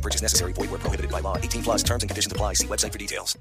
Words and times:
No 0.00 0.08
purchase 0.08 0.22
necessary. 0.22 0.54
Void 0.54 0.70
where 0.70 0.80
prohibited 0.80 1.10
by 1.12 1.20
law. 1.20 1.36
18 1.36 1.62
plus 1.62 1.82
terms 1.82 2.02
and 2.02 2.08
conditions 2.10 2.32
apply. 2.32 2.54
See 2.54 2.66
website 2.66 2.92
for 2.92 2.98
details. 2.98 3.36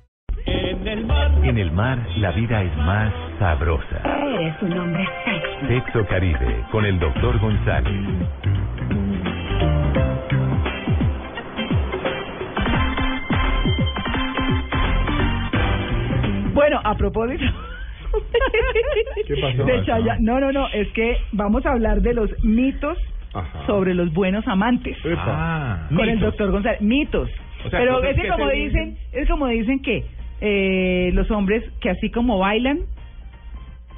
En 0.46 0.88
el 0.88 1.06
mar. 1.06 1.32
En 1.46 1.58
el 1.58 1.72
mar, 1.72 1.98
la 2.18 2.32
vida 2.34 2.62
es 2.64 2.76
más 2.78 3.14
sabrosa. 3.40 4.02
Eres 4.04 4.62
un 4.62 4.78
hombre 4.78 5.06
sexy. 5.24 5.68
Sexo 5.68 6.06
Caribe, 6.10 6.66
con 6.72 6.86
el 6.86 7.00
doctor 7.00 7.40
González. 7.40 7.94
Bueno, 16.54 16.80
a 16.84 16.96
propósito. 16.96 17.44
¿Qué 19.28 19.36
pasó? 19.42 19.64
de 19.64 19.86
Chaya- 19.86 20.18
No, 20.20 20.40
no, 20.40 20.52
no, 20.52 20.68
es 20.74 20.88
que 20.94 21.18
vamos 21.32 21.66
a 21.66 21.72
hablar 21.72 22.02
de 22.02 22.14
los 22.14 22.30
mitos 22.44 22.98
Ajá. 23.34 23.66
sobre 23.68 23.94
los 23.94 24.12
buenos 24.14 24.48
amantes. 24.48 24.98
Epa. 25.06 25.24
Ah, 25.28 25.88
Con 25.96 26.08
el 26.10 26.20
doctor 26.20 26.52
González. 26.52 26.82
Mitos. 26.82 27.30
O 27.66 27.70
sea, 27.70 27.80
Pero 27.80 28.02
es 28.04 28.16
que 28.20 28.28
como 28.30 28.50
dicen, 28.50 28.98
es 29.12 29.28
como 29.28 29.48
dicen 29.48 29.82
que 29.82 30.06
eh, 30.42 31.12
los 31.14 31.30
hombres 31.32 31.64
que 31.82 31.90
así 31.90 32.10
como 32.10 32.40
bailan, 32.40 32.80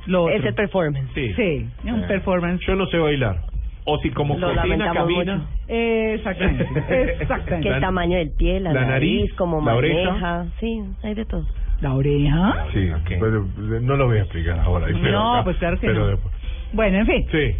lo 0.08 0.30
Es 0.30 0.38
otro. 0.38 0.50
el 0.50 0.56
performance. 0.56 1.12
Sí. 1.14 1.34
Sí, 1.36 1.66
es 1.86 1.92
un 1.94 2.04
Eh, 2.04 2.08
performance. 2.08 2.66
Yo 2.66 2.76
no 2.76 2.86
sé 2.88 2.98
bailar. 2.98 3.38
O 3.86 3.98
si 4.00 4.10
como 4.12 4.38
Lo 4.38 4.54
cocina, 4.54 4.94
camina. 4.94 5.36
mucho. 5.38 5.48
Exactamente, 5.68 6.68
exactamente. 7.20 7.70
La- 7.70 7.80
tamaño 7.80 8.18
del 8.18 8.32
pie, 8.32 8.60
la, 8.60 8.74
la 8.74 8.86
nariz, 8.86 9.20
nariz, 9.22 9.34
como 9.36 9.64
la 9.66 9.76
oreja. 9.76 10.10
maneja. 10.12 10.46
Sí, 10.60 10.82
hay 11.04 11.14
de 11.16 11.26
todo. 11.26 11.46
La 11.82 11.94
oreja. 11.96 12.66
Sí, 12.74 12.90
pero 13.20 13.48
no 13.82 13.96
lo 13.96 14.06
voy 14.08 14.18
a 14.20 14.22
explicar 14.22 14.60
ahora. 14.60 14.86
pero 14.88 15.12
No, 15.12 15.34
acá- 15.36 15.44
pues 15.46 15.58
claro 15.58 15.80
que 15.80 15.88
pero 15.88 16.00
no. 16.02 16.08
después. 16.10 16.31
Bueno, 16.74 17.00
en 17.00 17.06
fin, 17.06 17.28
Sí. 17.32 17.56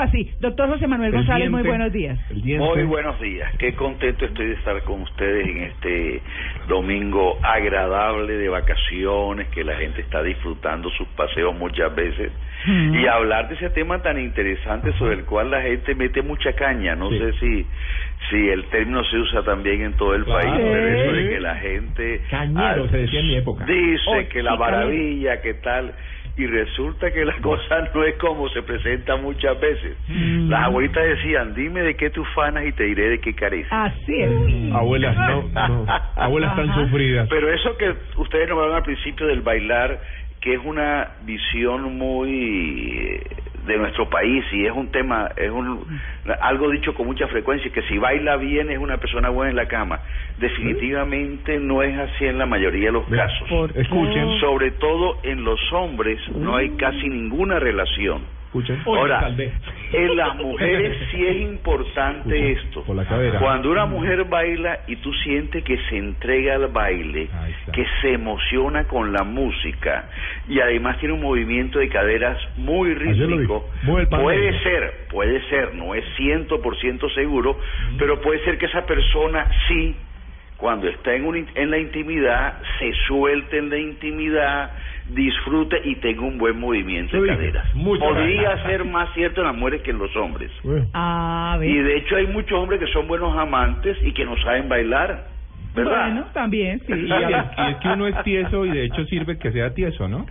así. 0.00 0.30
Doctor 0.40 0.68
José 0.68 0.86
Manuel 0.86 1.08
El 1.10 1.16
González, 1.16 1.50
muy 1.50 1.62
diente. 1.62 1.68
buenos 1.68 1.92
días. 1.92 2.18
Muy 2.30 2.84
buenos 2.84 3.20
días, 3.20 3.52
qué 3.58 3.74
contento 3.74 4.24
estoy 4.24 4.46
de 4.46 4.52
estar 4.54 4.80
con 4.82 5.02
ustedes 5.02 5.48
en 5.48 5.62
este 5.64 6.22
domingo 6.68 7.38
agradable 7.42 8.34
de 8.34 8.48
vacaciones, 8.48 9.48
que 9.48 9.64
la 9.64 9.76
gente 9.76 10.00
está 10.02 10.22
disfrutando 10.22 10.90
sus 10.90 11.08
paseos 11.08 11.54
muchas 11.56 11.94
veces 11.94 12.30
Mm. 12.64 12.94
y 12.94 13.06
hablar 13.08 13.48
de 13.48 13.56
ese 13.56 13.70
tema 13.70 14.00
tan 14.02 14.20
interesante 14.20 14.92
sobre 14.96 15.14
el 15.16 15.24
cual 15.24 15.50
la 15.50 15.62
gente 15.62 15.96
mete 15.96 16.22
mucha 16.22 16.52
caña. 16.52 16.94
No 16.94 17.10
Sí. 17.10 17.18
sé 17.18 17.32
si 17.40 17.66
si 18.30 18.48
el 18.48 18.64
término 18.66 19.02
se 19.04 19.16
usa 19.18 19.42
también 19.42 19.82
en 19.82 19.94
todo 19.94 20.14
el 20.14 20.24
Claro. 20.24 20.40
país, 20.48 20.54
pero 20.56 20.88
eso 20.88 21.12
de 21.12 21.28
que 21.28 21.40
la 21.40 21.56
gente 21.56 22.20
Cañero, 22.30 22.84
ah, 22.84 22.88
se 22.88 22.96
decía 22.98 23.18
en 23.20 23.26
mi 23.26 23.34
época. 23.34 23.64
dice 23.64 24.02
Oh, 24.06 24.16
que 24.28 24.38
sí, 24.38 24.42
la 24.42 24.50
cañero. 24.52 24.58
maravilla, 24.58 25.40
que 25.42 25.54
tal 25.54 25.92
y 26.36 26.46
resulta 26.46 27.10
que 27.12 27.24
la 27.24 27.36
cosa 27.42 27.88
no 27.94 28.04
es 28.04 28.16
como 28.16 28.48
se 28.48 28.62
presenta 28.62 29.16
muchas 29.16 29.58
veces. 29.60 29.96
Mm. 30.08 30.48
Las 30.48 30.64
abuelitas 30.64 31.04
decían, 31.04 31.54
dime 31.54 31.82
de 31.82 31.94
qué 31.96 32.10
tú 32.10 32.24
fanas 32.34 32.64
y 32.66 32.72
te 32.72 32.84
diré 32.84 33.10
de 33.10 33.20
qué 33.20 33.34
careces. 33.34 33.72
Así 33.72 34.20
es. 34.20 34.30
Abuelas, 34.72 35.16
no, 35.16 35.42
no. 35.68 35.86
Abuelas 36.16 36.56
tan 36.56 36.74
sufridas. 36.74 37.28
Pero 37.28 37.52
eso 37.52 37.76
que 37.76 37.94
ustedes 38.16 38.48
nombraron 38.48 38.76
al 38.76 38.82
principio 38.82 39.26
del 39.26 39.42
bailar, 39.42 40.00
que 40.40 40.54
es 40.54 40.60
una 40.64 41.08
visión 41.24 41.96
muy 41.96 42.98
eh, 42.98 43.22
de 43.66 43.76
nuestro 43.76 44.08
país 44.08 44.44
y 44.52 44.66
es 44.66 44.72
un 44.72 44.90
tema, 44.90 45.30
es 45.36 45.50
un 45.50 45.86
algo 46.40 46.70
dicho 46.70 46.94
con 46.94 47.06
mucha 47.06 47.26
frecuencia, 47.28 47.70
que 47.72 47.82
si 47.82 47.98
baila 47.98 48.36
bien 48.36 48.70
es 48.70 48.78
una 48.78 48.98
persona 48.98 49.28
buena 49.28 49.50
en 49.50 49.56
la 49.56 49.66
cama. 49.66 50.00
Definitivamente 50.38 51.58
no 51.58 51.82
es 51.82 51.96
así 51.98 52.26
en 52.26 52.38
la 52.38 52.46
mayoría 52.46 52.86
de 52.86 52.92
los 52.92 53.08
casos. 53.08 53.70
Escuchen, 53.74 54.40
Sobre 54.40 54.72
todo 54.72 55.18
en 55.22 55.44
los 55.44 55.60
hombres 55.72 56.18
no 56.34 56.56
hay 56.56 56.70
casi 56.70 57.08
ninguna 57.08 57.58
relación. 57.58 58.22
escuchen. 58.52 58.80
Ahora. 58.84 59.34
En 59.92 60.16
las 60.16 60.34
mujeres 60.36 60.96
sí 61.10 61.26
es 61.26 61.36
importante 61.42 62.52
esto. 62.52 62.82
Por 62.84 62.96
la 62.96 63.04
cadera. 63.04 63.38
Cuando 63.38 63.70
una 63.70 63.86
mujer 63.86 64.24
baila 64.24 64.80
y 64.86 64.96
tú 64.96 65.12
sientes 65.14 65.62
que 65.64 65.76
se 65.88 65.96
entrega 65.96 66.54
al 66.56 66.68
baile, 66.68 67.28
que 67.72 67.86
se 68.00 68.12
emociona 68.14 68.84
con 68.84 69.12
la 69.12 69.22
música 69.24 70.08
y 70.48 70.60
además 70.60 70.98
tiene 70.98 71.14
un 71.14 71.20
movimiento 71.22 71.78
de 71.78 71.88
caderas 71.88 72.38
muy 72.56 72.94
rítmico, 72.94 73.70
puede 74.22 74.58
ser, 74.62 75.06
puede 75.10 75.40
ser, 75.48 75.74
no 75.74 75.94
es 75.94 76.04
ciento 76.16 76.60
por 76.60 76.76
ciento 76.78 77.08
seguro, 77.10 77.58
pero 77.98 78.20
puede 78.20 78.40
ser 78.44 78.58
que 78.58 78.66
esa 78.66 78.84
persona 78.86 79.46
sí 79.68 79.96
cuando 80.56 80.86
está 80.88 81.12
en, 81.14 81.24
un 81.26 81.36
in- 81.38 81.48
en 81.56 81.70
la 81.72 81.78
intimidad, 81.78 82.54
se 82.78 82.92
suelte 83.08 83.58
en 83.58 83.68
la 83.68 83.78
intimidad, 83.78 84.70
disfrute 85.10 85.80
y 85.84 85.96
tenga 85.96 86.22
un 86.22 86.38
buen 86.38 86.58
movimiento 86.58 87.20
de 87.20 87.28
caderas. 87.28 87.66
Podría 87.74 88.50
más. 88.56 88.62
ser 88.64 88.84
más 88.84 89.12
cierto 89.14 89.40
en 89.40 89.46
las 89.48 89.56
mujeres 89.56 89.82
que 89.82 89.90
en 89.90 89.98
los 89.98 90.14
hombres. 90.16 90.50
Bueno, 90.62 90.86
A 90.94 91.56
ver. 91.58 91.68
Y 91.68 91.78
de 91.78 91.96
hecho 91.98 92.16
hay 92.16 92.26
muchos 92.28 92.58
hombres 92.58 92.80
que 92.80 92.86
son 92.92 93.06
buenos 93.08 93.36
amantes 93.36 93.96
y 94.02 94.12
que 94.12 94.24
no 94.24 94.36
saben 94.38 94.68
bailar, 94.68 95.26
¿verdad? 95.74 96.06
Bueno, 96.06 96.26
también, 96.32 96.80
sí. 96.86 96.92
Y, 96.92 97.10
es, 97.12 97.20
y 97.20 97.70
es 97.70 97.76
que 97.78 97.88
uno 97.88 98.06
es 98.06 98.22
tieso 98.24 98.64
y 98.66 98.70
de 98.70 98.84
hecho 98.84 99.04
sirve 99.06 99.38
que 99.38 99.50
sea 99.52 99.72
tieso, 99.74 100.06
¿no? 100.08 100.26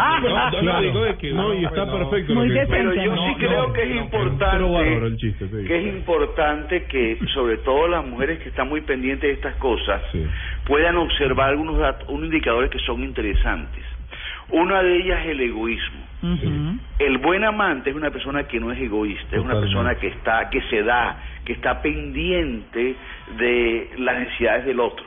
Ah, 0.00 0.18
no, 0.22 0.50
no, 0.50 0.58
claro. 0.60 0.80
digo 0.80 1.02
de 1.04 1.16
que 1.16 1.32
no, 1.32 1.54
y 1.54 1.64
está 1.64 1.90
perfecto. 1.90 2.34
Muy 2.34 2.48
que-. 2.50 2.66
Pero 2.68 2.94
yo 2.94 3.14
No, 3.14 3.22
sí 3.26 3.32
no, 3.32 3.36
creo 3.38 3.72
que 3.72 3.82
es 3.82 3.88
no, 3.90 3.94
importante 4.02 5.16
chiste, 5.18 5.46
sí. 5.48 5.66
que 5.66 5.78
es 5.78 5.94
importante 5.94 6.84
que 6.84 7.18
sobre 7.34 7.58
todo 7.58 7.86
las 7.88 8.04
mujeres 8.06 8.38
que 8.40 8.48
están 8.48 8.68
muy 8.68 8.80
pendientes 8.80 9.28
de 9.28 9.34
estas 9.34 9.54
cosas 9.56 10.00
Sí. 10.12 10.24
puedan 10.66 10.96
observar 10.96 11.50
algunos 11.50 11.78
datos, 11.78 12.08
unos 12.08 12.24
indicadores 12.26 12.70
que 12.70 12.78
son 12.80 13.02
interesantes. 13.02 13.84
Una 14.50 14.82
de 14.82 14.96
ellas 14.96 15.20
es 15.24 15.30
el 15.30 15.40
egoísmo. 15.40 16.08
El 16.98 17.18
buen 17.18 17.44
amante 17.44 17.90
es 17.90 17.96
una 17.96 18.10
persona 18.10 18.44
que 18.44 18.58
no 18.58 18.72
es 18.72 18.80
egoísta, 18.80 19.36
es 19.36 19.42
una 19.42 19.60
persona 19.60 19.94
que 19.94 20.08
está, 20.08 20.50
que 20.50 20.60
se 20.62 20.82
da, 20.82 21.16
que 21.44 21.52
está 21.52 21.80
pendiente 21.80 22.96
de 23.36 23.90
las 23.98 24.18
necesidades 24.18 24.64
del 24.64 24.80
otro. 24.80 25.06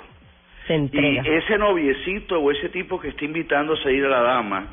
Se 0.68 0.78
Y 0.78 1.18
ese 1.24 1.58
noviecito 1.58 2.40
o 2.40 2.52
ese 2.52 2.70
tipo 2.70 3.00
que 3.00 3.10
está 3.10 3.26
invitando 3.26 3.74
a 3.74 3.78
salir 3.78 4.06
a 4.06 4.10
la 4.10 4.22
dama, 4.22 4.68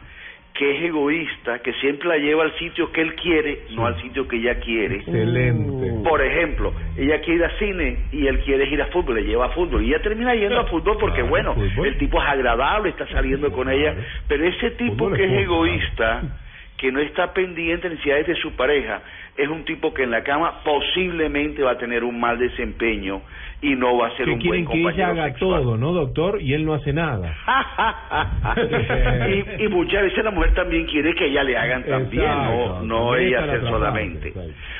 que 0.58 0.76
es 0.76 0.82
egoísta, 0.86 1.60
que 1.60 1.72
siempre 1.74 2.08
la 2.08 2.16
lleva 2.18 2.42
al 2.42 2.52
sitio 2.58 2.90
que 2.90 3.00
él 3.00 3.14
quiere, 3.14 3.60
no 3.76 3.86
al 3.86 4.00
sitio 4.02 4.26
que 4.26 4.36
ella 4.38 4.58
quiere. 4.58 4.96
Excelente. 4.96 5.92
Por 6.02 6.20
ejemplo, 6.20 6.72
ella 6.96 7.20
quiere 7.20 7.38
ir 7.38 7.44
a 7.44 7.58
cine 7.58 7.96
y 8.10 8.26
él 8.26 8.40
quiere 8.40 8.68
ir 8.68 8.82
a 8.82 8.86
fútbol, 8.86 9.14
le 9.14 9.22
lleva 9.22 9.46
a 9.46 9.50
fútbol. 9.50 9.84
Y 9.84 9.90
ella 9.90 10.02
termina 10.02 10.34
yendo 10.34 10.58
a 10.58 10.64
fútbol 10.64 10.96
porque 10.98 11.20
Claro, 11.20 11.28
bueno, 11.30 11.54
fútbol. 11.54 11.86
el 11.86 11.98
tipo 11.98 12.20
es 12.20 12.28
agradable, 12.28 12.90
está 12.90 13.06
saliendo 13.06 13.52
con 13.52 13.70
ella, 13.70 13.94
pero 14.26 14.44
ese 14.44 14.72
tipo 14.72 15.10
que 15.12 15.24
es 15.24 15.32
egoísta, 15.44 16.22
que 16.78 16.92
no 16.92 17.00
está 17.00 17.34
pendiente 17.34 17.88
de 17.88 17.96
necesidades 17.96 18.28
de 18.28 18.36
su 18.36 18.52
pareja, 18.52 19.02
es 19.36 19.48
un 19.48 19.64
tipo 19.64 19.92
que 19.92 20.04
en 20.04 20.12
la 20.12 20.22
cama 20.22 20.62
posiblemente 20.64 21.62
va 21.62 21.72
a 21.72 21.78
tener 21.78 22.04
un 22.04 22.18
mal 22.18 22.38
desempeño 22.38 23.20
y 23.60 23.74
no 23.74 23.96
va 23.96 24.08
a 24.08 24.16
ser 24.16 24.28
un 24.28 24.38
buen 24.38 24.64
quieren 24.64 24.66
que 24.66 24.78
ella 24.78 24.84
compañero 24.84 25.10
haga 25.10 25.24
sexual. 25.30 25.62
todo, 25.62 25.76
¿no, 25.76 25.92
doctor? 25.92 26.40
Y 26.40 26.54
él 26.54 26.64
no 26.64 26.74
hace 26.74 26.92
nada. 26.92 27.36
y, 29.28 29.64
y 29.64 29.68
muchas 29.68 30.02
veces 30.02 30.24
la 30.24 30.30
mujer 30.30 30.54
también 30.54 30.86
quiere 30.86 31.14
que 31.14 31.26
ella 31.26 31.42
le 31.42 31.56
hagan 31.56 31.82
también, 31.84 32.22
Exacto. 32.22 32.82
no, 32.82 32.82
no 32.82 33.16
ella 33.16 33.42
hacer 33.42 33.62
la 33.64 33.70
solamente. 33.70 34.32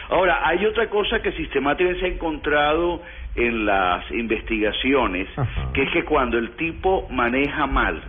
Ahora, 0.09 0.41
hay 0.45 0.65
otra 0.67 0.89
cosa 0.89 1.21
que 1.21 1.33
sistemáticamente 1.33 2.01
se 2.01 2.07
ha 2.07 2.15
encontrado 2.15 3.03
en 3.35 3.67
las 3.67 4.09
investigaciones, 4.13 5.29
Ajá. 5.37 5.73
que 5.73 5.83
es 5.83 5.91
que 5.91 6.05
cuando 6.05 6.39
el 6.39 6.51
tipo 6.51 7.09
maneja 7.11 7.67
mal, 7.67 8.01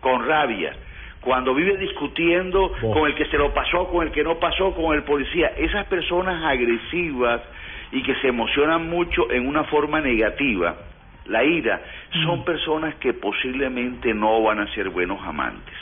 con 0.00 0.26
rabia, 0.26 0.74
cuando 1.20 1.54
vive 1.54 1.76
discutiendo 1.76 2.72
con 2.80 3.06
el 3.06 3.14
que 3.14 3.26
se 3.26 3.36
lo 3.36 3.52
pasó, 3.52 3.88
con 3.88 4.06
el 4.06 4.12
que 4.12 4.22
no 4.22 4.38
pasó, 4.38 4.74
con 4.74 4.94
el 4.94 5.02
policía, 5.02 5.52
esas 5.56 5.86
personas 5.86 6.44
agresivas 6.44 7.40
y 7.92 8.02
que 8.02 8.14
se 8.16 8.28
emocionan 8.28 8.88
mucho 8.88 9.30
en 9.30 9.46
una 9.46 9.64
forma 9.64 10.00
negativa, 10.00 10.76
la 11.26 11.44
ira, 11.44 11.80
son 12.24 12.44
personas 12.44 12.94
que 12.96 13.12
posiblemente 13.12 14.14
no 14.14 14.42
van 14.42 14.60
a 14.60 14.74
ser 14.74 14.88
buenos 14.90 15.20
amantes. 15.26 15.74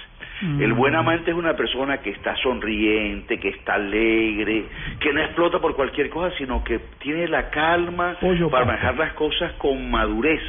El 0.42 0.74
buen 0.74 0.94
amante 0.94 1.30
es 1.30 1.36
una 1.36 1.56
persona 1.56 1.98
que 1.98 2.10
está 2.10 2.36
sonriente, 2.36 3.40
que 3.40 3.48
está 3.48 3.74
alegre, 3.74 4.66
que 5.00 5.10
no 5.12 5.22
explota 5.22 5.60
por 5.60 5.74
cualquier 5.74 6.10
cosa, 6.10 6.36
sino 6.36 6.62
que 6.62 6.78
tiene 6.98 7.26
la 7.26 7.48
calma 7.48 8.16
Pollo 8.20 8.50
para 8.50 8.66
manejar 8.66 8.98
las 8.98 9.14
cosas 9.14 9.52
con 9.52 9.90
madurez. 9.90 10.42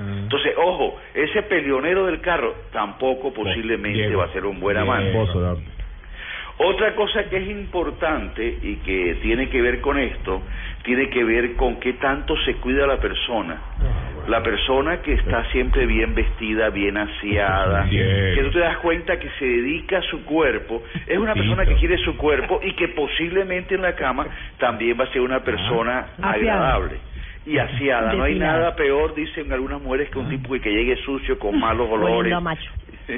Ah. 0.00 0.18
Entonces, 0.22 0.54
ojo, 0.56 0.98
ese 1.14 1.42
peleonero 1.42 2.06
del 2.06 2.20
carro 2.20 2.54
tampoco 2.72 3.32
posiblemente 3.34 3.98
Diego. 4.06 4.20
va 4.20 4.26
a 4.26 4.32
ser 4.32 4.46
un 4.46 4.58
buen 4.60 4.76
amante. 4.76 5.12
Otra 6.62 6.94
cosa 6.94 7.24
que 7.30 7.38
es 7.38 7.48
importante 7.48 8.58
y 8.62 8.76
que 8.84 9.16
tiene 9.22 9.48
que 9.48 9.62
ver 9.62 9.80
con 9.80 9.98
esto, 9.98 10.42
tiene 10.82 11.08
que 11.08 11.24
ver 11.24 11.54
con 11.54 11.80
qué 11.80 11.94
tanto 11.94 12.36
se 12.44 12.56
cuida 12.56 12.86
la 12.86 12.98
persona. 12.98 13.58
La 14.28 14.42
persona 14.42 15.00
que 15.00 15.14
está 15.14 15.50
siempre 15.50 15.86
bien 15.86 16.14
vestida, 16.14 16.68
bien 16.68 16.98
aseada, 16.98 17.84
Bien. 17.84 18.34
que 18.34 18.42
tú 18.44 18.50
te 18.50 18.58
das 18.58 18.76
cuenta 18.76 19.18
que 19.18 19.28
se 19.38 19.44
dedica 19.46 19.98
a 19.98 20.02
su 20.02 20.22
cuerpo, 20.26 20.82
es 21.06 21.16
una 21.18 21.32
persona 21.32 21.64
que 21.64 21.74
quiere 21.76 21.96
su 22.04 22.16
cuerpo 22.18 22.60
y 22.62 22.72
que 22.74 22.88
posiblemente 22.88 23.74
en 23.74 23.82
la 23.82 23.94
cama 23.94 24.26
también 24.58 25.00
va 25.00 25.04
a 25.04 25.12
ser 25.12 25.22
una 25.22 25.40
persona 25.42 26.08
Aseada. 26.18 26.32
agradable 26.32 26.96
y 27.46 27.58
aseada. 27.58 28.12
No 28.14 28.24
hay 28.24 28.38
nada 28.38 28.74
peor, 28.76 29.14
dicen 29.14 29.52
algunas 29.52 29.80
mujeres, 29.80 30.10
que 30.10 30.18
un 30.18 30.28
tipo 30.28 30.54
que 30.60 30.70
llegue 30.70 30.96
sucio 31.04 31.38
con 31.38 31.58
malos 31.60 31.88
olores. 31.90 32.32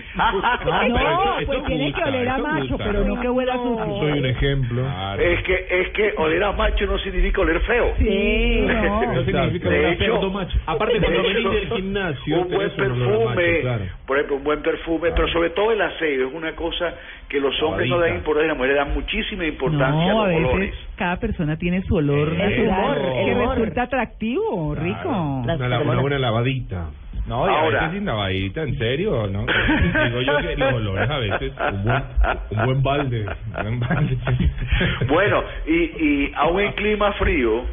Ah, 0.18 0.86
no, 0.88 1.38
Eso 1.38 1.46
pues 1.46 1.64
tiene 1.64 1.84
gusta, 1.90 2.02
que 2.04 2.08
oler 2.10 2.28
a 2.28 2.38
macho, 2.38 2.68
gusta. 2.68 2.84
pero 2.84 3.04
no 3.04 3.20
que 3.20 3.28
huela 3.28 3.54
Yo 3.56 3.62
sucio. 3.62 3.96
soy 4.00 4.18
un 4.18 4.26
ejemplo. 4.26 4.82
Es 5.18 5.42
que 5.44 5.66
es 5.70 5.88
que 5.90 6.14
oler 6.16 6.42
a 6.44 6.52
macho 6.52 6.86
no 6.86 6.98
significa 6.98 7.40
oler 7.40 7.60
feo. 7.60 7.92
Sí, 7.98 8.60
no. 8.66 9.12
No 9.12 9.24
significa 9.24 9.68
De 9.68 9.78
oler 9.78 9.92
a 9.94 9.96
cerdo 9.96 10.30
macho. 10.30 10.58
Aparte, 10.66 11.00
cuando 11.00 11.22
venís 11.22 11.50
del 11.50 11.68
gimnasio, 11.70 12.40
un 12.42 12.48
buen 12.48 12.68
macho, 12.68 12.76
perfume, 12.76 13.60
claro. 13.60 13.84
por 14.06 14.16
ejemplo, 14.16 14.36
un 14.36 14.44
buen 14.44 14.62
perfume, 14.62 15.10
pero 15.14 15.28
sobre 15.28 15.50
todo 15.50 15.72
el 15.72 15.80
aseo 15.82 16.28
es 16.28 16.34
una 16.34 16.52
cosa 16.52 16.94
que 17.28 17.40
los 17.40 17.60
hombres 17.62 17.88
no 17.88 17.98
dan 17.98 18.14
importancia, 18.16 18.48
las 18.48 18.56
mujeres 18.56 18.76
dan 18.76 18.94
muchísima 18.94 19.44
importancia 19.46 20.12
No, 20.12 20.22
a 20.22 20.24
a 20.24 20.28
los 20.28 20.36
veces 20.36 20.52
olores. 20.54 20.74
cada 20.96 21.16
persona 21.16 21.56
tiene 21.56 21.82
su 21.82 21.94
olor 21.96 22.28
Eh, 22.38 22.66
humor, 22.68 22.98
que 23.24 23.34
resulta 23.34 23.82
atractivo, 23.82 24.74
rico. 24.74 25.08
Una, 25.08 25.56
buena 26.00 26.18
lavadita. 26.18 26.86
No, 27.26 27.46
y 27.46 27.54
a 27.54 27.60
Ahora. 27.60 27.78
veces 27.82 27.94
sin 27.96 28.04
lavadita, 28.06 28.62
¿en 28.62 28.78
serio? 28.78 29.26
¿no? 29.28 29.46
Digo 30.04 30.20
yo 30.22 30.36
que 30.38 30.56
los 30.56 30.72
olores 30.74 31.08
a 31.10 31.18
veces, 31.18 31.52
un 31.72 31.84
buen, 31.84 32.02
un 32.50 32.64
buen 32.66 32.82
balde. 32.82 33.26
Un 33.58 33.62
buen 33.62 33.80
balde. 33.80 34.18
Bueno, 35.08 35.44
y, 35.66 35.72
y 35.74 36.32
aún 36.36 36.60
en 36.60 36.72
clima 36.72 37.12
frío, 37.12 37.64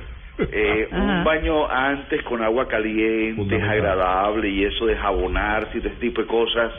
eh, 0.51 0.88
un 0.92 1.24
baño 1.24 1.69
antes 1.69 2.22
con 2.24 2.42
agua 2.44 2.68
caliente 2.68 3.56
es 3.56 3.63
agradable 3.63 4.50
y 4.50 4.63
eso 4.66 4.86
de 4.86 4.96
jabonarse 4.96 5.78
y 5.78 5.80
ese 5.80 5.90
tipo 6.00 6.22
de 6.22 6.28
cosas 6.28 6.72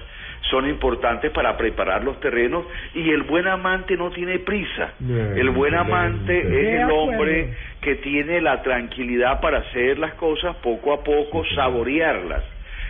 son 0.50 0.68
importantes 0.68 1.30
para 1.32 1.56
preparar 1.56 2.02
los 2.02 2.18
terrenos 2.20 2.64
y 2.94 3.10
el 3.10 3.22
buen 3.24 3.46
amante 3.46 3.96
no 3.96 4.10
tiene 4.10 4.38
prisa. 4.38 4.92
Bien, 4.98 5.36
El 5.36 5.50
buen 5.50 5.74
amante 5.74 6.38
es 6.40 6.48
De 6.50 6.82
el 6.82 6.90
hombre 6.90 7.54
que 7.82 7.96
tiene 7.96 8.40
la 8.40 8.62
tranquilidad 8.62 9.40
para 9.40 9.58
hacer 9.58 9.98
las 9.98 10.14
cosas 10.14 10.56
poco 10.56 10.92
a 10.94 11.04
poco, 11.04 11.44
saborearlas. 11.54 12.42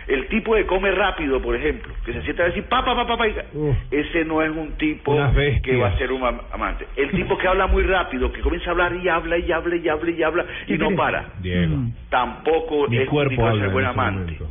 El 0.07 0.27
tipo 0.27 0.55
que 0.55 0.65
come 0.65 0.91
rápido, 0.91 1.41
por 1.41 1.55
ejemplo, 1.55 1.93
que 2.05 2.13
se 2.13 2.21
sienta 2.23 2.43
a 2.43 2.45
decir 2.47 2.63
pa 2.63 2.83
pa 2.83 2.95
pa 2.95 3.05
pa, 3.07 3.17
pa", 3.17 3.27
y- 3.27 3.35
Uf. 3.53 3.75
ese 3.91 4.25
no 4.25 4.41
es 4.41 4.49
un 4.49 4.71
tipo 4.77 5.15
que 5.63 5.75
va 5.77 5.87
a 5.87 5.97
ser 5.97 6.11
un 6.11 6.23
am- 6.23 6.41
amante. 6.51 6.87
El 6.95 7.11
tipo 7.11 7.37
que 7.37 7.47
habla 7.47 7.67
muy 7.67 7.83
rápido, 7.83 8.31
que 8.31 8.41
comienza 8.41 8.69
a 8.69 8.73
hablar 8.73 8.95
y 8.95 9.07
habla 9.07 9.37
y 9.37 9.51
habla 9.51 9.75
y 9.75 9.87
habla 9.87 10.11
y 10.11 10.23
habla 10.23 10.45
y 10.67 10.73
no 10.77 10.95
para, 10.95 11.25
Diego. 11.41 11.75
Mm. 11.77 11.91
tampoco 12.09 12.87
Mi 12.87 12.97
es 12.97 13.03
un 13.03 13.09
cuerpo 13.09 13.29
tipo 13.29 13.41
de 13.43 13.47
habla 13.49 13.59
ser 13.61 13.67
en 13.67 13.73
buen 13.73 13.85
ese 13.85 13.93
amante. 13.93 14.19
momento. 14.21 14.49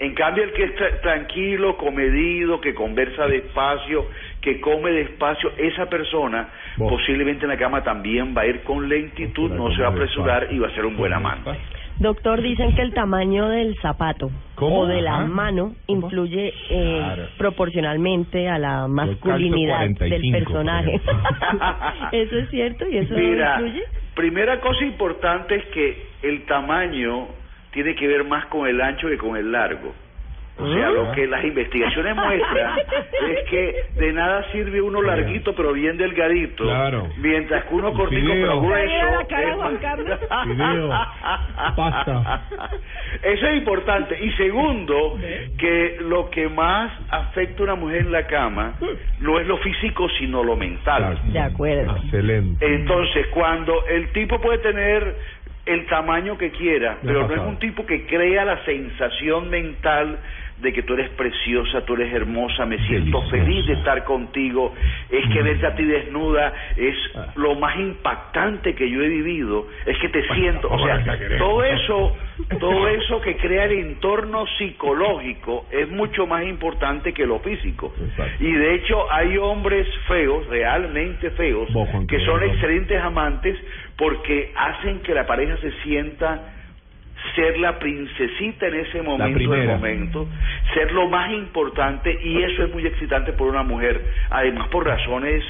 En 0.00 0.14
cambio, 0.14 0.42
el 0.44 0.52
que 0.52 0.64
es 0.64 0.74
tra- 0.76 1.00
tranquilo, 1.02 1.76
comedido, 1.76 2.60
que 2.60 2.74
conversa 2.74 3.26
despacio, 3.28 4.08
que 4.40 4.60
come 4.60 4.90
despacio, 4.90 5.52
esa 5.56 5.88
persona 5.88 6.48
Vos. 6.76 6.90
posiblemente 6.92 7.44
en 7.44 7.50
la 7.50 7.56
cama 7.56 7.82
también 7.84 8.34
va 8.36 8.42
a 8.42 8.46
ir 8.46 8.62
con 8.62 8.88
lentitud, 8.88 9.50
no 9.52 9.70
se 9.74 9.82
va 9.82 9.88
a 9.88 9.90
apresurar 9.90 10.48
y 10.50 10.58
va 10.58 10.68
a 10.68 10.70
ser 10.74 10.84
un 10.86 10.96
buen 10.96 11.12
amante. 11.12 11.50
Doctor, 11.98 12.42
dicen 12.42 12.72
que 12.74 12.82
el 12.82 12.92
tamaño 12.92 13.48
del 13.48 13.76
zapato 13.80 14.30
¿Cómo? 14.56 14.80
o 14.80 14.86
de 14.86 15.00
la 15.00 15.16
Ajá. 15.18 15.26
mano 15.26 15.74
influye 15.86 16.48
eh, 16.70 16.96
Claro. 16.98 17.28
proporcionalmente 17.38 18.48
a 18.48 18.58
la 18.58 18.68
calzo 18.70 18.88
masculinidad 18.88 19.80
del 19.80 19.96
45, 19.96 20.38
personaje. 20.38 21.00
por 21.04 21.14
¿Eso 22.12 22.36
es 22.38 22.50
cierto 22.50 22.88
y 22.88 22.98
eso 22.98 23.14
Mira, 23.14 23.56
influye? 23.60 23.82
primera 24.14 24.60
cosa 24.60 24.84
importante 24.84 25.54
es 25.54 25.64
que 25.66 26.06
el 26.22 26.44
tamaño 26.46 27.28
tiene 27.72 27.94
que 27.94 28.06
ver 28.08 28.24
más 28.24 28.46
con 28.46 28.66
el 28.66 28.80
ancho 28.80 29.08
que 29.08 29.18
con 29.18 29.36
el 29.36 29.50
largo. 29.52 29.94
O 30.56 30.72
sea, 30.72 30.88
lo 30.90 31.10
que 31.12 31.26
las 31.26 31.42
investigaciones 31.44 32.14
muestran 32.14 32.78
es 33.28 33.50
que 33.50 33.74
de 33.96 34.12
nada 34.12 34.44
sirve 34.52 34.80
uno 34.80 35.02
larguito 35.02 35.52
pero 35.54 35.72
bien 35.72 35.96
delgadito, 35.96 36.62
Claro. 36.62 37.08
mientras 37.18 37.64
que 37.64 37.74
uno 37.74 37.90
Un 37.90 37.96
cortico 37.96 38.20
fideo. 38.20 38.46
pero 38.46 38.60
grueso. 38.60 39.18
la 39.18 39.24
cara 39.26 39.48
es 39.48 39.54
Juan 39.56 39.76
Carlos. 39.82 40.18
Fideo. 40.44 40.90
Pasta. 41.76 42.42
Eso 43.22 43.46
es 43.46 43.56
importante. 43.56 44.16
Y 44.24 44.30
segundo, 44.32 45.18
que 45.58 45.96
lo 46.02 46.30
que 46.30 46.48
más 46.48 46.92
afecta 47.10 47.62
a 47.62 47.64
una 47.64 47.74
mujer 47.74 48.02
en 48.02 48.12
la 48.12 48.26
cama 48.26 48.74
no 49.20 49.40
es 49.40 49.46
lo 49.46 49.56
físico, 49.58 50.08
sino 50.18 50.42
lo 50.44 50.56
mental. 50.56 51.18
De 51.32 51.40
acuerdo. 51.40 51.96
Excelente. 51.96 52.64
Entonces, 52.74 53.26
cuando 53.28 53.86
el 53.88 54.08
tipo 54.12 54.40
puede 54.40 54.58
tener 54.58 55.16
el 55.66 55.86
tamaño 55.86 56.36
que 56.36 56.50
quiera, 56.50 56.98
pero 57.02 57.26
no 57.26 57.34
es 57.34 57.40
un 57.40 57.58
tipo 57.58 57.86
que 57.86 58.04
crea 58.06 58.44
la 58.44 58.62
sensación 58.64 59.48
mental 59.48 60.18
de 60.64 60.72
que 60.72 60.82
tú 60.82 60.94
eres 60.94 61.10
preciosa, 61.10 61.82
tú 61.84 61.94
eres 61.94 62.12
hermosa, 62.12 62.66
me 62.66 62.78
siento 62.86 63.20
Deliciosa. 63.20 63.30
feliz 63.30 63.66
de 63.66 63.72
estar 63.74 64.02
contigo, 64.04 64.74
es 65.10 65.24
que 65.32 65.40
Mm. 65.40 65.44
verte 65.44 65.66
a 65.66 65.74
ti 65.76 65.84
desnuda 65.84 66.52
es 66.76 66.96
Ah. 67.14 67.26
lo 67.36 67.54
más 67.54 67.78
impactante 67.78 68.74
que 68.74 68.90
yo 68.90 69.02
he 69.02 69.08
vivido, 69.08 69.68
es 69.86 69.96
que 69.98 70.08
te 70.08 70.26
siento, 70.34 70.68
o 70.72 70.78
sea, 70.84 71.04
todo 71.38 71.62
eso, 71.62 72.16
todo 72.58 72.88
eso 72.88 73.20
que 73.20 73.36
crea 73.36 73.66
el 73.66 73.72
entorno 73.72 74.46
psicológico 74.58 75.66
es 75.70 75.88
mucho 75.90 76.26
más 76.26 76.44
importante 76.44 77.12
que 77.12 77.26
lo 77.26 77.38
físico. 77.40 77.92
Exacto. 78.00 78.42
Y 78.44 78.52
de 78.52 78.74
hecho 78.74 79.12
hay 79.12 79.36
hombres 79.38 79.86
feos, 80.08 80.46
realmente 80.48 81.30
feos, 81.32 81.68
que 82.08 82.18
son 82.20 82.42
excelentes 82.42 83.00
amantes 83.02 83.56
porque 83.96 84.52
hacen 84.56 85.00
que 85.00 85.14
la 85.14 85.26
pareja 85.26 85.56
se 85.58 85.70
sienta 85.82 86.53
ser 87.34 87.58
la 87.58 87.78
princesita 87.78 88.66
en 88.68 88.74
ese 88.74 89.02
momento 89.02 89.24
del 89.38 89.48
primera. 89.48 89.76
momento, 89.76 90.28
ser 90.74 90.92
lo 90.92 91.08
más 91.08 91.30
importante 91.32 92.16
y 92.22 92.42
eso 92.42 92.64
es 92.64 92.72
muy 92.72 92.86
excitante 92.86 93.32
por 93.32 93.48
una 93.48 93.62
mujer, 93.62 94.00
además 94.30 94.68
por 94.68 94.86
razones 94.86 95.42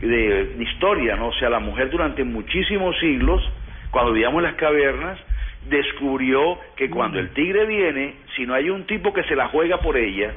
de, 0.00 0.44
de 0.56 0.62
historia, 0.64 1.16
¿no? 1.16 1.28
O 1.28 1.32
sea, 1.34 1.48
la 1.50 1.58
mujer 1.60 1.90
durante 1.90 2.22
muchísimos 2.24 2.98
siglos, 3.00 3.42
cuando 3.90 4.12
vivíamos 4.12 4.38
en 4.38 4.44
las 4.44 4.54
cavernas, 4.54 5.18
descubrió 5.68 6.58
que 6.76 6.90
cuando 6.90 7.18
el 7.18 7.30
tigre 7.30 7.66
viene, 7.66 8.14
si 8.36 8.46
no 8.46 8.54
hay 8.54 8.68
un 8.70 8.84
tipo 8.84 9.12
que 9.12 9.22
se 9.24 9.34
la 9.36 9.48
juega 9.48 9.78
por 9.78 9.96
ella, 9.96 10.32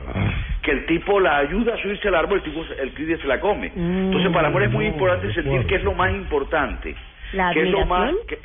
que 0.61 0.71
el 0.71 0.85
tipo 0.85 1.19
la 1.19 1.37
ayuda 1.37 1.75
a 1.75 1.77
subirse 1.81 2.07
al 2.07 2.15
árbol, 2.15 2.37
el 2.37 2.43
tipo 2.43 2.65
el 2.81 2.91
tigre 2.93 3.17
se 3.17 3.27
la 3.27 3.39
come. 3.39 3.71
Entonces, 3.75 4.31
para 4.31 4.43
la 4.43 4.49
mujer 4.49 4.67
es 4.67 4.73
muy 4.73 4.85
no, 4.85 4.91
importante 4.91 5.33
sentir 5.33 5.65
que 5.65 5.75
es 5.75 5.83
lo 5.83 5.93
más 5.93 6.11
importante. 6.13 6.95
La 7.33 7.51
que 7.53 7.63
es 7.63 7.69
lo 7.69 7.85
más 7.85 8.13
que- 8.27 8.39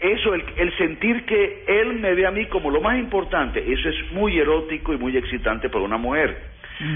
eso 0.00 0.34
el, 0.34 0.44
el 0.56 0.76
sentir 0.78 1.24
que 1.24 1.64
él 1.66 1.94
me 1.94 2.14
ve 2.14 2.26
a 2.26 2.30
mí 2.30 2.46
como 2.46 2.70
lo 2.70 2.80
más 2.80 2.98
importante 2.98 3.60
eso 3.72 3.88
es 3.88 4.12
muy 4.12 4.38
erótico 4.38 4.92
y 4.92 4.98
muy 4.98 5.16
excitante 5.16 5.68
para 5.68 5.84
una 5.84 5.98
mujer 5.98 6.50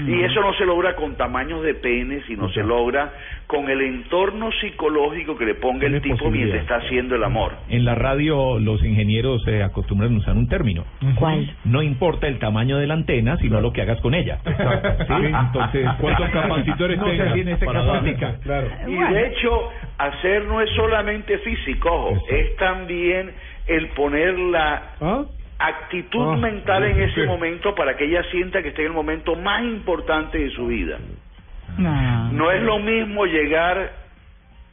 y 0.07 0.23
eso 0.23 0.41
no 0.41 0.53
se 0.55 0.65
logra 0.65 0.95
con 0.95 1.15
tamaños 1.15 1.61
de 1.63 1.75
pene 1.75 2.21
sino 2.27 2.49
se 2.49 2.63
logra 2.63 3.13
con 3.47 3.69
el 3.69 3.81
entorno 3.81 4.49
psicológico 4.59 5.37
que 5.37 5.45
le 5.45 5.55
ponga 5.55 5.85
el 5.87 6.01
Tiene 6.01 6.15
tipo 6.15 6.31
mientras 6.31 6.61
está 6.61 6.77
haciendo 6.77 7.15
el 7.15 7.23
amor 7.23 7.53
En 7.69 7.85
la 7.85 7.95
radio 7.95 8.59
los 8.59 8.83
ingenieros 8.83 9.43
se 9.43 9.61
acostumbran 9.63 10.13
a 10.15 10.17
usar 10.17 10.35
un 10.35 10.47
término. 10.47 10.83
¿Cuál? 11.19 11.55
No 11.65 11.81
importa 11.83 12.27
el 12.27 12.39
tamaño 12.39 12.77
de 12.77 12.87
la 12.87 12.95
antena, 12.95 13.37
sino 13.37 13.61
lo 13.61 13.71
que 13.73 13.81
hagas 13.81 13.99
con 14.01 14.13
ella. 14.13 14.39
Sí, 14.45 15.13
entonces, 15.13 15.87
¿cuántos 16.01 16.29
capacitores 16.29 16.97
No 16.97 17.05
tengas 17.05 17.35
en 17.37 17.47
este 17.49 17.65
para 17.65 17.79
caso 17.79 17.91
dar? 17.91 17.97
aplica. 17.99 18.35
Claro. 18.41 18.67
y 18.87 18.95
Bueno. 18.95 19.13
de 19.13 19.27
hecho 19.27 19.69
hacer 19.97 20.45
no 20.45 20.61
es 20.61 20.69
solamente 20.75 21.37
físico 21.39 21.89
ojo, 21.91 22.09
Exacto. 22.15 22.35
es 22.35 22.55
también 22.57 23.31
el 23.67 23.87
poner 23.89 24.37
la 24.37 24.81
¿Ah? 25.01 25.23
Actitud 25.59 26.33
Ah, 26.33 26.37
mental 26.37 26.83
en 26.83 27.01
ese 27.01 27.21
sí. 27.21 27.27
momento 27.27 27.73
para 27.75 27.95
que 27.95 28.05
ella 28.05 28.23
sienta 28.31 28.61
que 28.61 28.69
está 28.69 28.81
en 28.81 28.87
el 28.87 28.93
momento 28.93 29.35
más 29.35 29.63
importante 29.63 30.37
de 30.37 30.49
su 30.51 30.67
vida 30.67 30.97
No. 31.77 32.31
No 32.31 32.51
es 32.51 32.61
lo 32.61 32.79
mismo 32.79 33.25
llegar, 33.25 33.91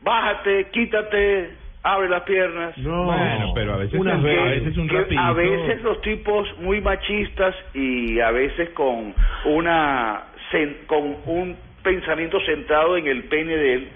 bájate, 0.02 0.66
quítate, 0.72 1.50
abre 1.82 2.08
las 2.08 2.22
piernas. 2.22 2.76
No. 2.78 3.04
Bueno, 3.04 3.52
pero 3.54 3.74
a 3.74 3.76
veces 3.76 3.98
Unas 3.98 4.18
es- 4.18 4.22
veces. 4.24 4.40
a 4.40 4.44
veces 4.50 4.76
un 4.78 4.88
rapidito. 4.88 5.20
a 5.22 5.32
veces 5.32 5.82
los 5.82 6.00
tipos 6.02 6.58
muy 6.60 6.80
machistas 6.80 7.54
y 7.74 8.20
a 8.20 8.30
veces 8.30 8.70
con 8.70 9.14
una 9.46 10.22
con 10.86 11.16
un 11.26 11.56
pensamiento 11.82 12.38
centrado 12.44 12.96
en 12.98 13.06
el 13.06 13.24
pene 13.24 13.56
de 13.56 13.74
él 13.74 13.88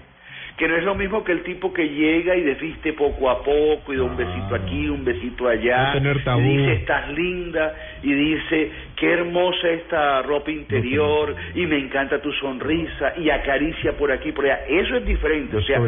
que 0.57 0.67
no 0.67 0.75
es 0.75 0.83
lo 0.83 0.95
mismo 0.95 1.23
que 1.23 1.31
el 1.33 1.43
tipo 1.43 1.71
que 1.71 1.87
llega 1.87 2.35
y 2.35 2.41
desviste 2.41 2.93
poco 2.93 3.29
a 3.29 3.43
poco 3.43 3.93
y 3.93 3.97
da 3.97 4.03
un 4.03 4.17
besito 4.17 4.55
aquí, 4.55 4.89
un 4.89 5.05
besito 5.05 5.47
allá, 5.47 5.87
No 5.87 5.93
tener 5.93 6.23
tabú. 6.23 6.41
y 6.41 6.57
dice 6.57 6.73
estás 6.73 7.11
linda 7.13 7.75
y 8.01 8.11
dice 8.13 8.71
qué 8.99 9.11
hermosa 9.13 9.69
esta 9.69 10.21
ropa 10.23 10.49
interior 10.51 11.35
y 11.55 11.65
me 11.67 11.77
encanta 11.77 12.19
tu 12.21 12.31
sonrisa 12.33 13.13
y 13.17 13.29
acaricia 13.29 13.93
por 13.97 14.11
aquí 14.11 14.31
por 14.31 14.45
allá. 14.45 14.59
Eso 14.67 14.95
es 14.95 15.05
diferente, 15.05 15.55
o 15.57 15.61
sea, 15.61 15.79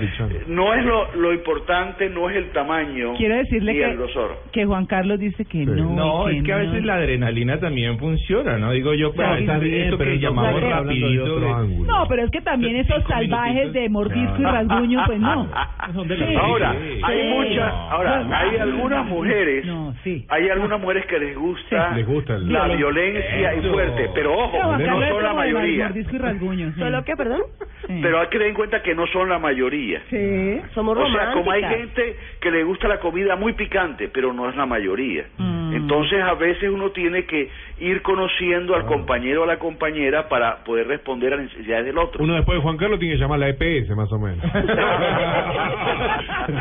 no 0.48 0.74
es 0.76 0.86
lo, 0.86 1.14
lo 1.16 1.34
importante, 1.34 2.08
no 2.10 2.30
es 2.30 2.36
el 2.38 2.52
tamaño 2.52 3.14
Quiero 3.18 3.36
decirle 3.36 3.74
que, 3.74 3.96
grosor. 3.96 4.38
que 4.52 4.66
Juan 4.66 4.86
Carlos 4.86 5.20
dice 5.20 5.44
que 5.46 5.66
no. 5.66 5.90
No, 5.96 6.30
es 6.30 6.44
que 6.44 6.54
a 6.54 6.58
no. 6.60 6.66
veces 6.70 6.86
la 6.86 6.96
adrenalina 6.96 7.60
también 7.60 7.98
funciona, 7.98 8.58
¿no? 8.58 8.72
Digo 8.72 8.94
yo, 8.94 9.12
Claro, 9.14 9.38
claro, 9.38 9.42
está 9.42 9.58
bien, 9.58 9.96
pero 9.98 10.12
que 10.12 10.20
llamamos 10.20 10.62
rapidito. 10.62 11.40
de-. 11.40 11.48
No, 11.88 12.06
pero 12.08 12.24
es 12.26 12.32
que 12.32 12.42
también 12.42 12.76
esos 12.76 13.04
salvajes 13.08 13.54
minutitos. 13.56 13.74
de 13.74 13.90
mordisco 13.90 14.36
y 14.40 14.44
rasguño, 14.44 15.00
pues 15.08 15.20
no. 15.20 15.50
Son 15.94 16.08
de 16.08 16.18
la- 16.18 16.28
Sí. 16.28 16.36
Ahora, 16.36 16.72
hay 17.04 17.22
Sí. 17.22 17.28
muchas, 17.34 17.74
ahora, 17.74 18.28
hay 18.40 18.58
algunas 18.58 19.06
mujeres, 19.08 19.66
No, 19.66 19.96
sí. 20.04 20.26
hay 20.30 20.48
algunas 20.50 20.80
mujeres 20.80 21.06
que 21.08 21.18
les 21.20 21.36
gusta 21.36 21.96
Les 21.96 22.06
gusta 22.06 22.36
el- 22.36 22.52
la 22.54 22.68
violencia 22.68 22.99
y 23.08 23.60
Eso. 23.60 23.72
fuerte, 23.72 24.10
pero 24.14 24.34
ojo, 24.38 24.78
no 24.78 25.08
son 25.10 25.24
la 25.24 25.34
mayoría. 25.34 25.86
Mordisco 25.86 26.16
y 26.16 26.20
rasguño. 26.20 26.72
sí. 26.74 26.80
¿Solo 26.80 27.04
qué, 27.04 27.16
perdón? 27.16 27.42
Sí. 27.88 28.00
Pero 28.02 28.20
hay 28.20 28.28
que 28.28 28.32
tener 28.34 28.48
en 28.50 28.56
cuenta 28.56 28.82
que 28.82 28.94
no 28.94 29.08
son 29.08 29.30
la 29.30 29.40
mayoría. 29.40 30.02
Sí. 30.10 30.62
Somos 30.74 30.98
O 30.98 31.12
sea, 31.12 31.32
como 31.32 31.52
hay 31.52 31.64
gente 31.64 32.16
que 32.40 32.52
le 32.52 32.64
gusta 32.64 32.88
la 32.88 33.00
comida 33.00 33.36
muy 33.36 33.54
picante, 33.54 34.10
pero 34.10 34.34
no 34.34 34.50
es 34.50 34.56
la 34.56 34.66
mayoría. 34.66 35.26
Mm. 35.38 35.49
Entonces, 35.74 36.22
a 36.24 36.34
veces 36.36 36.70
uno 36.70 36.92
tiene 36.92 37.26
que 37.26 37.50
ir 37.80 38.02
conociendo 38.02 38.76
al 38.76 38.86
compañero 38.86 39.42
o 39.42 39.44
a 39.44 39.48
la 39.48 39.58
compañera 39.60 40.28
para 40.30 40.64
poder 40.64 40.88
responder 40.88 41.34
a 41.34 41.38
las 41.38 41.46
necesidades 41.46 41.86
del 41.86 41.98
otro. 41.98 42.24
Uno 42.24 42.36
después 42.36 42.58
de 42.58 42.62
Juan 42.64 42.78
Carlos 42.78 43.00
tiene 43.00 43.16
que 43.16 43.20
llamar 43.22 43.38
a 43.38 43.48
la 43.48 43.50
EPS, 43.50 43.90
más 43.96 44.12
o 44.12 44.20
menos. 44.20 44.40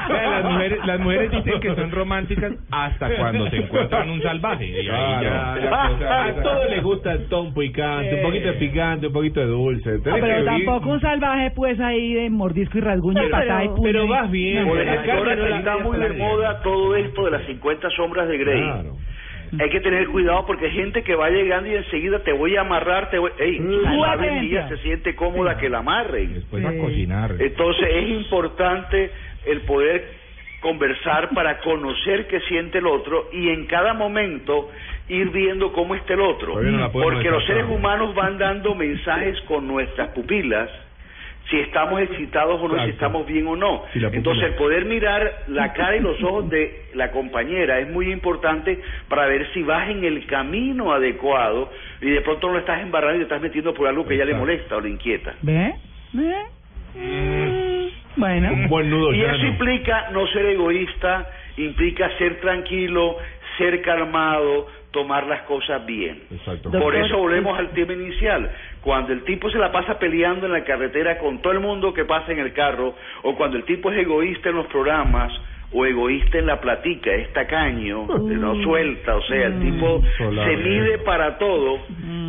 las, 0.09 0.45
mujeres, 0.45 0.79
las 0.87 1.00
mujeres 1.00 1.31
dicen 1.31 1.61
que 1.61 1.75
son 1.75 1.91
románticas 1.91 2.53
hasta 2.71 3.17
cuando 3.17 3.49
se 3.50 3.57
encuentran 3.57 4.11
un 4.11 4.23
salvaje. 4.23 4.67
Y 4.67 4.75
ahí 4.77 4.85
ya, 4.88 5.19
Claro. 5.21 5.61
la 5.71 5.88
cosa- 5.88 6.25
A 6.25 6.35
todos 6.43 6.71
les 6.71 6.83
gusta 6.83 7.12
el 7.12 7.29
ton 7.29 7.55
picante, 7.55 8.15
un 8.17 8.23
poquito 8.23 8.47
de 8.49 8.53
picante, 8.55 9.07
un 9.09 9.12
poquito 9.12 9.41
de 9.41 9.47
dulce. 9.47 9.91
No, 9.93 10.03
Tenés 10.03 10.21
pero 10.21 10.45
tampoco 10.45 10.91
un 10.91 11.00
salvaje, 11.00 11.50
pues, 11.55 11.81
ahí 11.81 12.15
de 12.15 12.31
mordisco 12.31 12.79
y 12.79 12.81
rasguño, 12.81 13.23
patada 13.31 13.65
y 13.65 13.69
pero- 13.69 13.75
puño. 13.77 13.83
pero 13.93 14.05
y- 14.05 14.09
vas 14.09 14.31
bien. 14.31 14.67
Por 14.69 14.81
ejemplo, 14.81 15.31
está 15.57 15.77
muy 15.79 15.99
de 15.99 16.09
moda 16.15 16.61
todo 16.62 16.95
esto 16.97 17.25
de 17.25 17.31
las 17.33 17.43
50 17.47 17.88
sombras 17.91 18.29
de 18.29 18.38
Grey. 18.38 18.62
Claro. 18.62 18.93
Hay 19.59 19.71
que 19.71 19.81
tener 19.81 20.09
cuidado 20.09 20.45
porque 20.47 20.67
hay 20.67 20.73
gente 20.73 21.02
que 21.02 21.14
va 21.14 21.31
llegando 21.31 21.71
y 21.71 21.75
enseguida 21.75 22.19
te 22.21 22.33
voy 22.33 22.57
a 22.57 22.62
amarrar, 22.62 23.11
te 23.11 23.19
voy... 23.19 23.31
Ey, 23.38 23.59
Mm. 23.61 24.25
ella 24.43 24.69
se 24.69 24.76
siente 24.78 25.14
cómoda 25.14 25.57
que 25.57 25.69
la 25.69 25.78
amarren. 25.78 26.35
Después 26.35 26.64
a 26.64 26.73
Sí. 26.73 26.78
cocinar. 26.78 27.35
Entonces 27.38 27.88
es 27.90 28.09
importante 28.11 29.11
el 29.47 29.61
poder 29.62 30.05
conversar 30.61 31.31
para 31.31 31.59
conocer 31.59 32.26
qué 32.26 32.40
siente 32.40 32.78
el 32.78 32.87
otro 32.87 33.28
y 33.33 33.49
en 33.50 33.67
cada 33.67 33.95
momento 33.95 34.71
ir 35.09 35.31
viendo 35.31 35.73
cómo 35.73 35.95
está 35.95 36.14
el 36.14 36.21
otro. 36.21 36.61
No 36.61 36.78
la 36.78 36.90
Porque 36.90 37.31
los 37.31 37.45
seres 37.47 37.64
humanos 37.69 38.14
van 38.14 38.38
dando 38.38 38.75
mensajes 38.75 39.40
con 39.43 39.67
nuestras 39.67 40.09
pupilas 40.11 40.69
si 41.50 41.59
estamos 41.61 42.00
excitados 42.02 42.61
o 42.61 42.69
no, 42.69 42.83
si 42.85 42.90
estamos 42.90 43.26
bien 43.26 43.47
o 43.47 43.57
no. 43.57 43.85
Sí. 43.93 44.00
Entonces 44.12 44.45
el 44.45 44.55
poder 44.55 44.85
mirar 44.85 45.45
la 45.49 45.73
cara 45.73 45.97
y 45.97 46.00
los 46.00 46.23
ojos 46.23 46.50
de 46.50 46.87
la 46.95 47.11
compañera 47.11 47.78
es 47.78 47.88
muy 47.88 48.12
importante 48.12 48.78
para 49.09 49.26
ver 49.26 49.47
si 49.52 49.62
vas 49.62 49.88
en 49.88 50.05
el 50.05 50.26
camino 50.26 50.93
adecuado 50.93 51.71
y 52.00 52.11
de 52.11 52.21
pronto 52.21 52.49
no 52.49 52.55
lo 52.55 52.59
estás 52.61 52.83
embarrando 52.83 53.17
y 53.17 53.19
te 53.21 53.25
estás 53.25 53.40
metiendo 53.40 53.73
por 53.73 53.88
algo 53.88 54.07
que 54.07 54.17
ya 54.17 54.25
le 54.25 54.35
molesta 54.35 54.76
o 54.76 54.81
le 54.81 54.90
inquieta. 54.90 55.35
¿Ve? 55.43 55.75
¿Ve? 56.12 56.35
Mm, 56.95 58.21
Bueno. 58.21 58.52
Un 58.52 58.69
buen 58.69 58.90
nudo 58.90 59.14
Y 59.14 59.21
eso 59.23 59.47
implica 59.47 60.11
no 60.11 60.26
ser 60.28 60.47
egoísta, 60.47 61.28
implica 61.57 62.11
ser 62.19 62.40
tranquilo, 62.40 63.17
ser 63.57 63.81
calmado, 63.83 64.67
tomar 64.90 65.26
las 65.26 65.43
cosas 65.43 65.85
bien. 65.87 66.23
Exacto. 66.31 66.71
Por 66.71 66.81
Doctor, 66.81 66.97
eso 66.97 67.19
volvemos 67.19 67.59
al 67.59 67.71
tema 67.71 67.93
inicial. 67.93 68.50
Cuando 68.88 69.12
el 69.12 69.23
tipo 69.25 69.50
se 69.50 69.59
la 69.59 69.71
pasa 69.71 69.99
peleando 69.99 70.47
en 70.47 70.52
la 70.52 70.64
carretera 70.64 71.18
con 71.18 71.42
todo 71.42 71.52
el 71.52 71.61
mundo 71.61 71.92
que 71.92 72.07
pasa 72.07 72.33
en 72.33 72.38
el 72.38 72.54
carro, 72.54 72.95
o 73.23 73.37
cuando 73.37 73.59
el 73.59 73.64
tipo 73.64 73.92
es 73.92 73.99
egoísta 73.99 74.49
en 74.49 74.57
los 74.57 74.66
programas, 74.68 75.30
o 75.73 75.85
egoísta 75.85 76.38
en 76.38 76.47
la 76.47 76.59
platica, 76.59 77.12
es 77.12 77.30
tacaño, 77.35 78.07
no 78.07 78.62
suelta, 78.62 79.16
o 79.16 79.23
sea, 79.25 79.49
el 79.49 79.61
tipo 79.61 80.02
Solar. 80.16 80.49
se 80.49 80.57
mide 80.57 80.99
para 81.00 81.37
todo, 81.37 81.80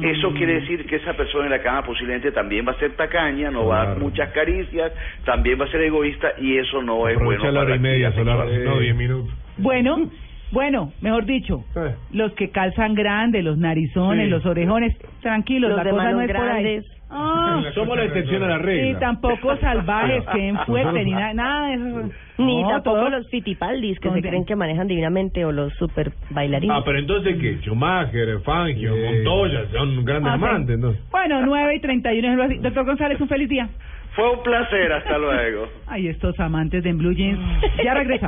eso 0.02 0.34
quiere 0.34 0.56
decir 0.56 0.86
que 0.86 0.98
esa 0.98 1.14
persona 1.14 1.46
en 1.46 1.52
la 1.52 1.62
cama 1.62 1.84
posiblemente 1.84 2.34
también 2.34 2.68
va 2.68 2.74
a 2.74 2.80
ser 2.80 2.92
tacaña, 2.92 3.50
no 3.50 3.66
va 3.66 3.82
a 3.82 3.86
dar 3.86 3.98
muchas 4.00 4.30
caricias, 4.34 4.92
también 5.24 5.62
va 5.62 5.64
a 5.64 5.72
ser 5.72 5.80
egoísta 5.84 6.34
y 6.40 6.58
eso 6.58 6.82
no 6.82 7.08
es 7.08 7.16
bueno 7.16 7.36
Aprovecha 7.36 7.52
la 7.54 7.62
hora 7.62 7.70
para 7.70 7.76
y 7.78 7.80
media, 7.80 8.12
solar, 8.12 8.46
no, 8.46 8.80
diez 8.80 8.96
minutos. 8.98 9.34
Bueno, 9.56 10.10
bueno, 10.52 10.92
mejor 11.02 11.26
dicho, 11.26 11.64
Eh. 11.76 11.96
los 12.12 12.34
que 12.34 12.50
calzan 12.50 12.96
grande, 12.96 13.42
los 13.44 13.58
narizones, 13.58 14.26
Sí. 14.26 14.32
los 14.32 14.46
orejones, 14.46 14.96
tranquilos, 15.22 15.70
Los 15.70 15.78
la 15.78 15.84
de 15.84 15.90
cosa 15.92 16.12
no 16.12 16.22
es 16.22 16.28
por 16.28 16.38
ahí. 16.38 16.44
grandes. 16.64 16.86
Ah, 17.12 17.64
Somos 17.74 17.98
la 17.98 18.04
excepción 18.04 18.44
a 18.44 18.48
la 18.50 18.58
y 18.58 18.62
regla. 18.62 19.00
tampoco 19.00 19.58
salvajes, 19.58 20.24
que 20.32 20.48
en 20.50 20.58
fuerte, 20.60 21.04
ni 21.04 21.12
nada, 21.12 21.34
nada 21.34 21.68
de 21.70 21.74
eso. 21.74 22.10
Ni 22.38 22.62
No, 22.62 22.70
tampoco 22.70 22.98
todo- 23.00 23.10
los 23.10 23.28
fitipaldis 23.32 24.00
que 24.00 24.12
se 24.12 24.22
creen 24.22 24.46
que 24.46 24.56
manejan 24.56 24.88
divinamente 24.88 25.44
o 25.44 25.52
los 25.52 25.74
super 25.74 26.12
bailarines. 26.30 26.78
Ah, 26.78 26.84
pero 26.86 27.00
entonces, 27.00 27.36
¿qué? 27.42 27.58
Schumacher, 27.64 28.40
Fangio, 28.42 28.94
Montoya, 28.96 29.62
son 29.76 30.06
grandes 30.06 30.34
Ah, 30.34 30.38
sí. 30.38 30.44
amantes, 30.46 30.78
¿no? 30.78 30.94
Bueno, 31.10 31.42
9 31.48 31.76
y 31.76 31.80
31 31.80 32.44
es. 32.44 32.62
Doctor 32.62 32.86
González, 32.86 33.20
un 33.20 33.28
feliz 33.28 33.50
día. 33.50 33.68
Fue 34.16 34.32
un 34.32 34.44
placer, 34.44 34.92
hasta 34.92 35.18
luego. 35.18 35.68
Ay, 35.88 36.08
estos 36.10 36.40
amantes 36.40 36.84
de 36.84 36.90
en 36.90 36.98
Blue 36.98 37.14
Jeans. 37.14 37.40
Ya 37.84 37.94
regresamos. 37.94 38.28